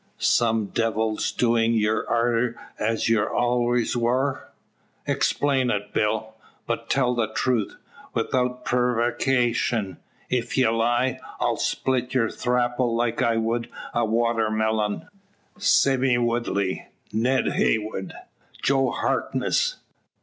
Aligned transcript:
Some 0.17 0.65
devil's 0.73 1.31
doings 1.31 1.79
ye're 1.79 2.07
arter 2.09 2.57
as 2.79 3.07
ye 3.07 3.17
allers 3.19 3.95
war. 3.95 4.51
Explain 5.05 5.69
it, 5.69 5.93
Bill! 5.93 6.33
Tell 6.89 7.13
the 7.13 7.27
truth 7.27 7.75
'ithout 8.15 8.65
preevaricashun. 8.65 9.97
Ef 10.31 10.57
ye 10.57 10.67
lie, 10.67 11.19
I'll 11.39 11.57
split 11.57 12.15
your 12.15 12.31
thrapple 12.31 12.95
like 12.95 13.21
I 13.21 13.37
wud 13.37 13.69
a 13.93 14.03
water 14.03 14.49
millyun." 14.49 15.07
"Sime 15.59 16.25
Woodley! 16.25 16.87
Ned 17.13 17.49
Heywood! 17.51 18.13
Joe 18.59 18.89
Harkness!" 18.89 19.75